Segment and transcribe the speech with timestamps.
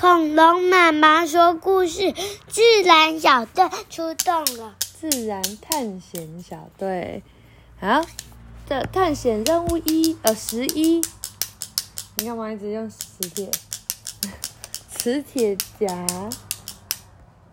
[0.00, 2.14] 恐龙妈妈说故事，
[2.46, 4.76] 自然小队出动了。
[4.78, 7.24] 自然探险小队，
[7.80, 8.02] 好，
[8.64, 11.02] 这探险任务一呃十一，
[12.18, 13.50] 你干嘛一直用磁铁？
[14.88, 16.06] 磁铁夹，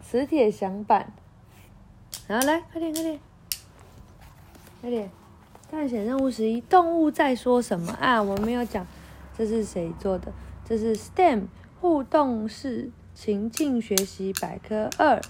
[0.07, 1.11] 磁铁响板，
[2.27, 3.19] 然后来快点快点
[4.81, 5.09] 快点，
[5.71, 8.21] 探险任务十一，动物在说什么啊？
[8.21, 8.85] 我没有讲，
[9.35, 10.31] 这是谁做的？
[10.63, 11.47] 这是 STEM
[11.87, 15.21] 互动式情境学习百科二。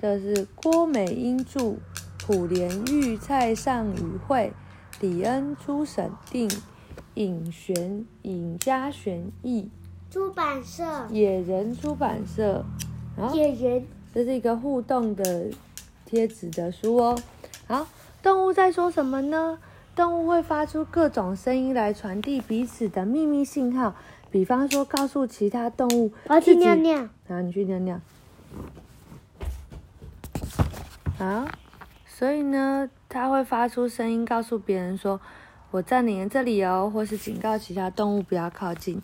[0.00, 1.76] 这是郭美英著，
[2.18, 4.52] 普莲玉、蔡尚宇绘，
[4.98, 6.50] 李恩朱审定，
[7.14, 9.70] 尹玄尹家玄译，
[10.10, 12.64] 出版社野人出版社。
[13.16, 15.52] 好，野人这是一个互动的
[16.04, 17.16] 贴纸的书哦。
[17.68, 17.86] 好，
[18.20, 19.60] 动物在说什么呢？
[19.94, 23.94] 动物会发出各种声音来传递彼此的秘密信号，
[24.30, 27.08] 比方说告诉其他动物我要去尿尿。
[27.28, 28.00] 好，你去尿尿。
[31.18, 31.46] 啊，
[32.06, 35.20] 所以呢，它会发出声音告诉别人说
[35.70, 39.02] ：“我占领了这里哦”，或是警告其他动物不要靠近。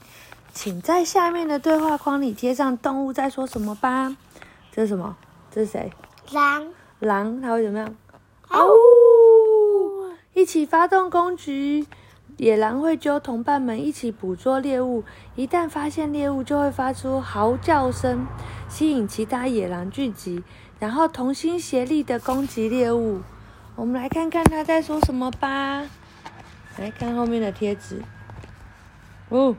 [0.55, 4.17] 请在下面的对话框里贴上动物在说什么吧。
[4.73, 5.17] 这是什么？
[5.51, 5.93] 这是谁？
[6.33, 7.95] 狼，狼，它会怎么样？
[8.49, 10.15] 嗷呜！
[10.33, 11.87] 一起发动攻击。
[12.37, 15.05] 野狼会揪同伴们一起捕捉猎物，
[15.37, 18.27] 一旦发现猎物，就会发出嚎叫声，
[18.69, 20.45] 吸引其他野狼聚集，
[20.79, 23.23] 然后同心协力的攻击猎物。
[23.75, 25.87] 我们来看看他在说什么吧。
[26.77, 28.03] 来看后面的贴纸。
[29.31, 29.57] 哦，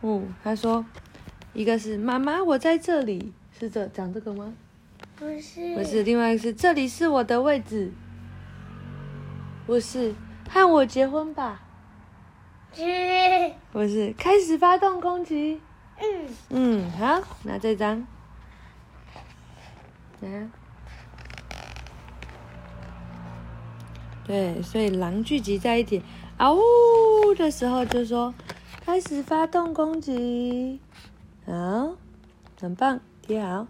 [0.00, 0.84] 哦，他说，
[1.52, 4.54] 一个是妈妈，我在这里，是这讲这个吗？
[5.16, 7.92] 不是，不是，另外一个是这里是我的位置，
[9.66, 10.14] 不是
[10.52, 11.62] 和我结婚吧？
[13.72, 15.60] 不是开始发动攻击。
[16.00, 18.06] 嗯，嗯，好，拿这张，
[20.20, 20.48] 来，
[24.24, 26.02] 对，所以狼聚集在一起，
[26.38, 28.32] 嗷呜的时候就说
[28.84, 30.80] 开始发动攻击，
[31.46, 31.94] 好，
[32.60, 33.66] 很棒，贴好，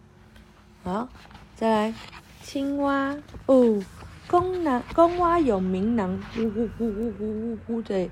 [0.85, 1.09] 好，
[1.57, 1.95] 再来，
[2.43, 3.17] 青蛙。
[3.47, 3.83] 哦，
[4.31, 8.09] 公男公蛙有鸣囊，呜呼呼呼呼呼呼的，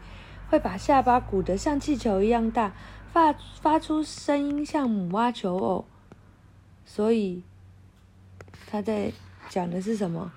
[0.50, 2.72] 会把下巴鼓得像气球一样大，
[3.12, 5.84] 发发出声音像母蛙求偶，
[6.84, 7.44] 所以
[8.68, 9.12] 他在
[9.48, 10.32] 讲的是什么？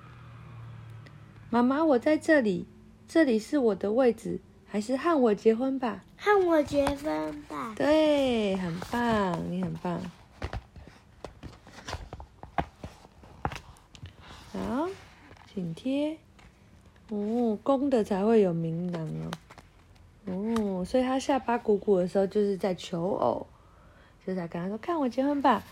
[1.50, 2.68] 妈妈，我在这里，
[3.08, 6.04] 这里是我的位置，还是和我结婚吧？
[6.16, 7.74] 和我结婚吧。
[7.74, 10.00] 对，很棒，你很棒。
[14.52, 14.88] 好，
[15.72, 16.18] 请贴。
[17.08, 19.08] 哦，公的才会有鸣囊
[20.26, 20.80] 哦。
[20.80, 23.46] 哦，所以他下巴鼓鼓的时候，就是在求偶，
[24.26, 25.62] 就是在跟他说：“看我结婚吧。”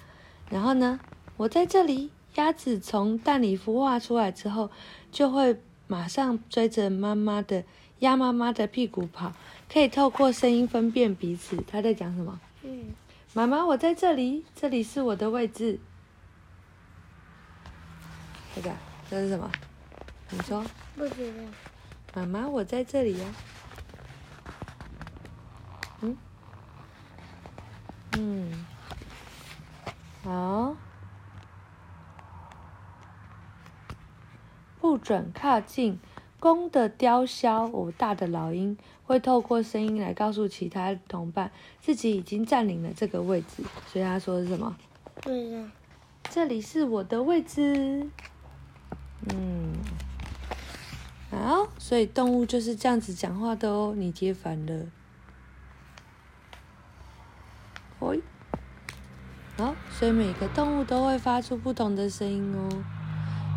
[0.50, 0.98] 然后呢，
[1.36, 2.10] 我在这里。
[2.36, 4.70] 鸭子从蛋里孵化出来之后，
[5.10, 7.64] 就会马上追着妈妈的
[7.98, 9.32] 鸭妈妈的屁股跑，
[9.68, 11.56] 可以透过声音分辨彼此。
[11.66, 12.40] 他在讲什么？
[12.62, 12.84] 嗯，
[13.32, 15.80] 妈妈，我在这里，这里是我的位置。
[18.54, 18.70] 这个，
[19.10, 19.50] 这是什么？
[20.30, 20.64] 你说，
[20.96, 21.42] 不知道。
[22.14, 23.26] 妈妈，我在这里呀、
[26.00, 26.16] 嗯，
[28.16, 28.66] 嗯，
[30.22, 30.76] 好，
[34.80, 35.98] 不准靠近。
[36.38, 41.52] 公的雕鸮，哦，大的老鹰会透过声音来告诉其他同伴
[41.82, 43.62] 自己已经占领了这个位置。
[43.86, 44.74] 所以他说的是什么？
[45.16, 45.68] 不知道。
[46.30, 48.08] 这里是我的位置。
[51.82, 53.94] 所以动物就是这样子讲话的哦。
[53.96, 54.84] 你接反了，
[58.00, 58.20] 喂，
[59.56, 62.68] 好，所以每个动物都会发出不同的声音哦，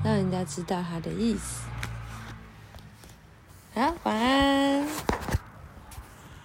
[0.06, 1.68] 让人家知道它的意思。
[3.76, 5.13] 好，晚安。